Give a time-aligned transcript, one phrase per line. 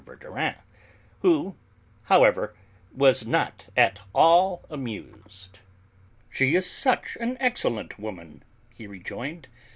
[0.03, 0.55] Verdurin,
[1.19, 1.55] who,
[2.05, 2.55] however,
[2.91, 5.59] was not at all amused.
[6.27, 8.41] "She is such an excellent woman!"
[8.73, 9.47] he rejoined.